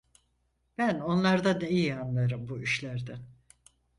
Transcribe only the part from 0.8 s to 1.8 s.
onlardan